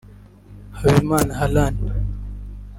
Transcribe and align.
Habimana 0.77 1.31
Harna 1.39 1.91